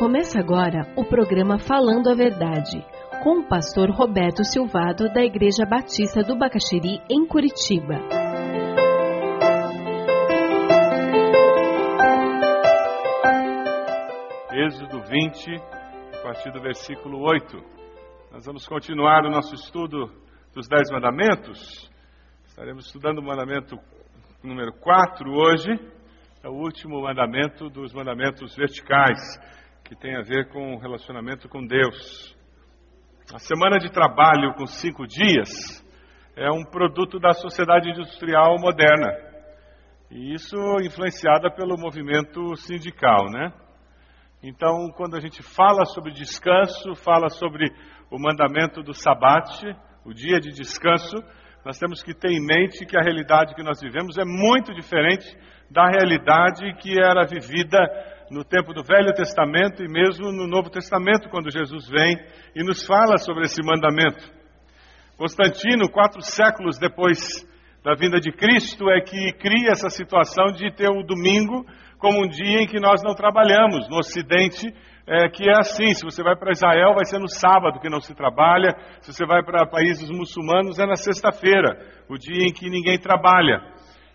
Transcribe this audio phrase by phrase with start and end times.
[0.00, 2.82] Começa agora o programa Falando a Verdade,
[3.22, 7.96] com o pastor Roberto Silvado, da Igreja Batista do Bacaxiri, em Curitiba.
[14.50, 15.56] Êxodo 20,
[16.14, 17.58] a partir do versículo 8.
[18.32, 20.10] Nós vamos continuar o nosso estudo
[20.54, 21.90] dos Dez Mandamentos.
[22.46, 23.76] Estaremos estudando o mandamento
[24.42, 25.68] número 4 hoje.
[26.42, 29.20] É o último mandamento dos mandamentos verticais
[29.90, 32.32] que tem a ver com o relacionamento com Deus.
[33.34, 35.50] A semana de trabalho com cinco dias
[36.36, 39.10] é um produto da sociedade industrial moderna.
[40.08, 43.52] E isso influenciada pelo movimento sindical, né?
[44.40, 47.66] Então, quando a gente fala sobre descanso, fala sobre
[48.12, 49.66] o mandamento do sabate,
[50.04, 51.16] o dia de descanso,
[51.64, 55.26] nós temos que ter em mente que a realidade que nós vivemos é muito diferente
[55.68, 57.76] da realidade que era vivida
[58.30, 62.16] no tempo do Velho Testamento e mesmo no Novo Testamento, quando Jesus vem
[62.54, 64.24] e nos fala sobre esse mandamento.
[65.16, 67.18] Constantino, quatro séculos depois
[67.82, 71.66] da vinda de Cristo, é que cria essa situação de ter o domingo
[71.98, 73.88] como um dia em que nós não trabalhamos.
[73.88, 74.72] No Ocidente,
[75.06, 78.00] é, que é assim: se você vai para Israel, vai ser no sábado que não
[78.00, 81.76] se trabalha, se você vai para países muçulmanos, é na sexta-feira,
[82.08, 83.60] o dia em que ninguém trabalha.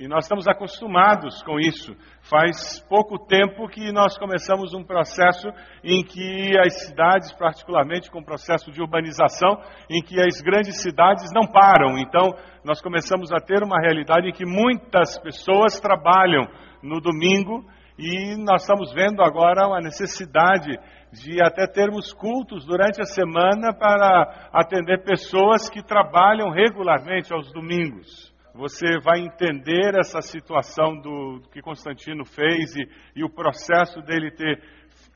[0.00, 1.94] E nós estamos acostumados com isso.
[2.22, 5.46] Faz pouco tempo que nós começamos um processo
[5.84, 11.30] em que as cidades, particularmente com o processo de urbanização, em que as grandes cidades
[11.34, 11.98] não param.
[11.98, 12.34] Então,
[12.64, 16.48] nós começamos a ter uma realidade em que muitas pessoas trabalham
[16.82, 17.62] no domingo
[17.98, 20.78] e nós estamos vendo agora uma necessidade
[21.12, 28.30] de até termos cultos durante a semana para atender pessoas que trabalham regularmente aos domingos
[28.60, 34.62] você vai entender essa situação do, que Constantino fez e, e, o processo dele ter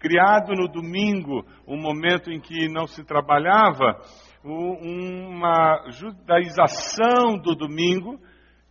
[0.00, 4.00] criado no domingo um momento em que não se trabalhava,
[4.42, 8.18] uma judaização do domingo,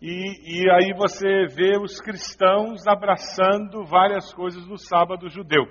[0.01, 5.65] e, e aí você vê os cristãos abraçando várias coisas do sábado judeu.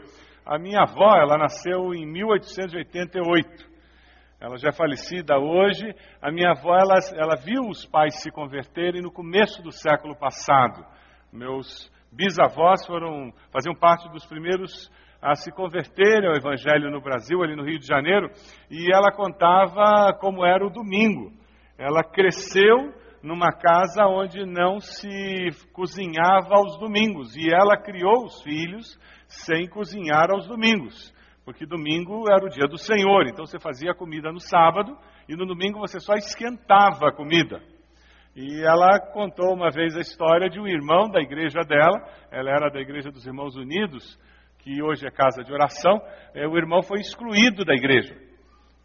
[0.47, 3.72] A minha avó, ela nasceu em 1888
[4.43, 5.95] ela já é falecida hoje.
[6.21, 10.85] A minha avó, ela, ela viu os pais se converterem no começo do século passado.
[11.33, 14.91] Meus bisavós foram, faziam parte dos primeiros
[15.23, 18.29] a se converterem ao Evangelho no Brasil, ali no Rio de Janeiro,
[18.69, 21.31] e ela contava como era o domingo.
[21.79, 22.93] Ela cresceu
[23.23, 28.99] numa casa onde não se cozinhava aos domingos, e ela criou os filhos
[29.29, 31.15] sem cozinhar aos domingos
[31.45, 34.97] porque domingo era o dia do Senhor, então você fazia comida no sábado
[35.29, 37.61] e no domingo você só esquentava a comida.
[38.35, 41.99] E ela contou uma vez a história de um irmão da igreja dela,
[42.31, 44.19] ela era da Igreja dos Irmãos Unidos,
[44.61, 46.01] que hoje é casa de oração,
[46.35, 48.17] é, o irmão foi excluído da igreja.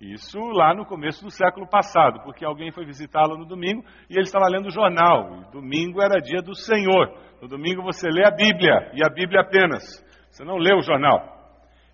[0.02, 4.24] Isso lá no começo do século passado, porque alguém foi visitá-lo no domingo e ele
[4.24, 5.42] estava lendo o jornal.
[5.42, 7.18] E domingo era dia do Senhor.
[7.42, 10.04] No domingo você lê a Bíblia, e a Bíblia apenas.
[10.30, 11.37] Você não lê o jornal.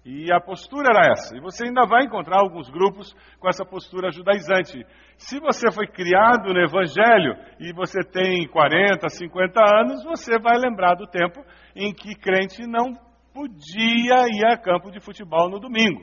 [0.06, 1.36] E a postura era essa.
[1.36, 4.86] E você ainda vai encontrar alguns grupos com essa postura judaizante.
[5.18, 10.96] Se você foi criado no Evangelho e você tem 40, 50 anos, você vai lembrar
[10.96, 11.42] do tempo
[11.74, 12.94] em que crente não
[13.34, 16.02] podia ir a campo de futebol no domingo.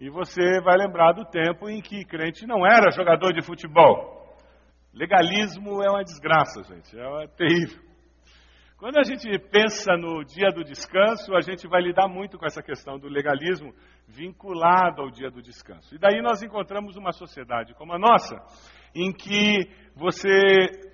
[0.00, 4.36] E você vai lembrar do tempo em que crente não era jogador de futebol.
[4.94, 6.98] Legalismo é uma desgraça, gente.
[6.98, 7.91] É terrível.
[8.82, 12.60] Quando a gente pensa no dia do descanso, a gente vai lidar muito com essa
[12.60, 13.72] questão do legalismo
[14.08, 15.94] vinculado ao dia do descanso.
[15.94, 18.34] E daí nós encontramos uma sociedade como a nossa,
[18.92, 20.90] em que você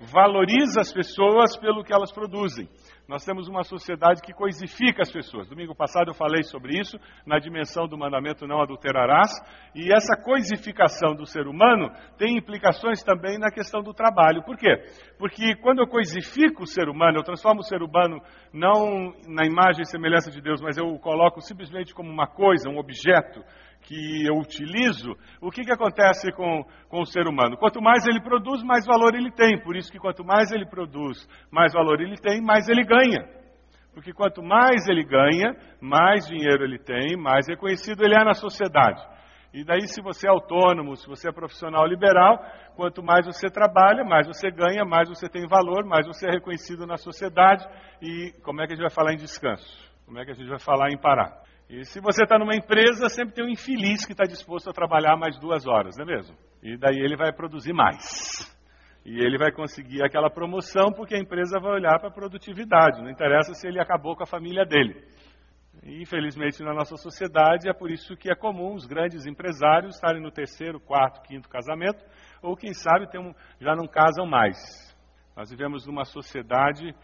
[0.00, 2.68] valoriza as pessoas pelo que elas produzem.
[3.06, 5.46] Nós temos uma sociedade que coisifica as pessoas.
[5.46, 9.30] Domingo passado eu falei sobre isso, na dimensão do mandamento não adulterarás.
[9.74, 14.42] E essa coisificação do ser humano tem implicações também na questão do trabalho.
[14.42, 14.82] Por quê?
[15.18, 18.20] Porque quando eu coisifico o ser humano, eu transformo o ser humano
[18.52, 22.70] não na imagem e semelhança de Deus, mas eu o coloco simplesmente como uma coisa,
[22.70, 23.44] um objeto,
[23.84, 27.56] que eu utilizo, o que, que acontece com, com o ser humano?
[27.56, 29.60] Quanto mais ele produz, mais valor ele tem.
[29.62, 33.24] Por isso que quanto mais ele produz, mais valor ele tem, mais ele ganha.
[33.92, 39.00] Porque quanto mais ele ganha, mais dinheiro ele tem, mais reconhecido ele é na sociedade.
[39.52, 42.44] E daí, se você é autônomo, se você é profissional liberal,
[42.74, 46.84] quanto mais você trabalha, mais você ganha, mais você tem valor, mais você é reconhecido
[46.86, 47.64] na sociedade.
[48.02, 49.93] E como é que a gente vai falar em descanso?
[50.06, 51.42] Como é que a gente vai falar em parar?
[51.68, 55.16] E se você está numa empresa, sempre tem um infeliz que está disposto a trabalhar
[55.16, 56.36] mais duas horas, não é mesmo?
[56.62, 58.54] E daí ele vai produzir mais.
[59.04, 63.02] E ele vai conseguir aquela promoção porque a empresa vai olhar para a produtividade.
[63.02, 65.04] Não interessa se ele acabou com a família dele.
[65.82, 70.30] infelizmente, na nossa sociedade, é por isso que é comum os grandes empresários estarem no
[70.30, 72.02] terceiro, quarto, quinto casamento,
[72.42, 74.56] ou quem sabe um, já não casam mais.
[75.36, 76.94] Nós vivemos numa sociedade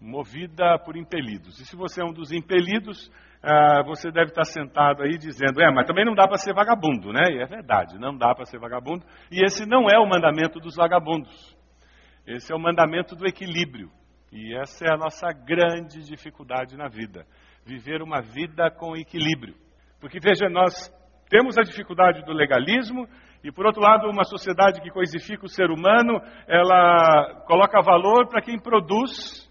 [0.00, 1.58] movida por impelidos.
[1.60, 3.10] E se você é um dos impelidos,
[3.42, 7.12] ah, você deve estar sentado aí dizendo: é, mas também não dá para ser vagabundo,
[7.12, 7.24] né?
[7.30, 9.04] E é verdade, não dá para ser vagabundo.
[9.30, 11.56] E esse não é o mandamento dos vagabundos.
[12.26, 13.90] Esse é o mandamento do equilíbrio.
[14.30, 17.26] E essa é a nossa grande dificuldade na vida
[17.68, 19.54] viver uma vida com equilíbrio.
[20.00, 20.72] Porque, veja, nós
[21.28, 23.06] temos a dificuldade do legalismo
[23.44, 26.18] e, por outro lado, uma sociedade que coisifica o ser humano,
[26.48, 29.46] ela coloca valor para quem produz.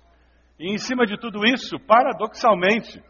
[0.59, 3.01] E, em cima de tudo isso, paradoxalmente,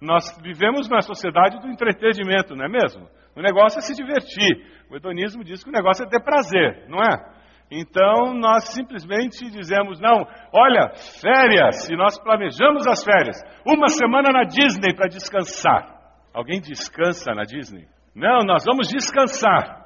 [0.00, 3.08] nós vivemos na sociedade do entretenimento, não é mesmo?
[3.34, 4.84] O negócio é se divertir.
[4.90, 7.36] O hedonismo diz que o negócio é ter prazer, não é?
[7.70, 13.36] Então nós simplesmente dizemos: não, olha, férias, e nós planejamos as férias.
[13.66, 15.96] Uma semana na Disney para descansar.
[16.32, 17.86] Alguém descansa na Disney?
[18.14, 19.84] Não, nós vamos descansar.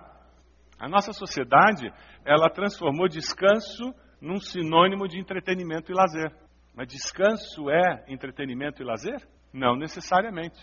[0.79, 1.91] A nossa sociedade,
[2.25, 6.33] ela transformou descanso num sinônimo de entretenimento e lazer.
[6.75, 9.21] Mas descanso é entretenimento e lazer?
[9.53, 10.61] Não necessariamente.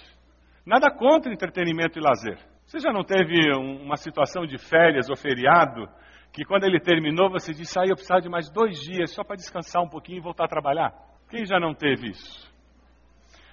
[0.66, 2.38] Nada contra entretenimento e lazer.
[2.66, 5.88] Você já não teve uma situação de férias ou feriado
[6.34, 9.36] que quando ele terminou você disse, ah, eu precisava de mais dois dias só para
[9.36, 10.94] descansar um pouquinho e voltar a trabalhar?
[11.30, 12.52] Quem já não teve isso?